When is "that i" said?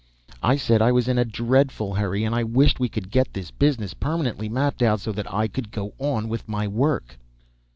5.11-5.47